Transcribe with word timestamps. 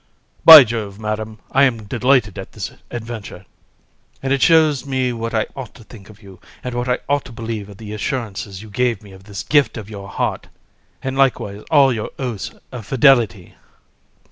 HAR. 0.01 0.07
By 0.45 0.63
Jove, 0.63 0.99
Madam, 0.99 1.37
I 1.51 1.63
am 1.65 1.83
delighted 1.83 2.39
at 2.39 2.53
this 2.53 2.71
adventure, 2.89 3.45
and 4.23 4.33
it 4.33 4.41
shows 4.41 4.83
me 4.83 5.13
what 5.13 5.35
I 5.35 5.45
ought 5.55 5.75
to 5.75 5.83
think 5.83 6.09
of 6.09 6.23
you, 6.23 6.39
and 6.63 6.73
what 6.73 6.89
I 6.89 6.97
ought 7.07 7.23
to 7.25 7.31
believe 7.31 7.69
of 7.69 7.77
the 7.77 7.93
assurances 7.93 8.63
you 8.63 8.71
gave 8.71 9.03
me 9.03 9.11
of 9.11 9.25
the 9.25 9.43
gift 9.47 9.77
of 9.77 9.91
your 9.91 10.09
heart, 10.09 10.47
and 11.03 11.15
likewise 11.15 11.59
of 11.59 11.65
all 11.69 11.93
your 11.93 12.09
oaths 12.17 12.49
of 12.71 12.87
fidelity. 12.87 13.53